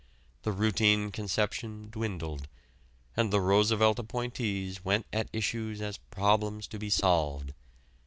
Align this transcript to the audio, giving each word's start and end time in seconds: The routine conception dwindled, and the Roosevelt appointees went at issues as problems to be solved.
The 0.41 0.51
routine 0.51 1.11
conception 1.11 1.91
dwindled, 1.91 2.47
and 3.15 3.31
the 3.31 3.39
Roosevelt 3.39 3.99
appointees 3.99 4.83
went 4.83 5.05
at 5.13 5.29
issues 5.31 5.79
as 5.79 5.99
problems 5.99 6.65
to 6.69 6.79
be 6.79 6.89
solved. 6.89 7.53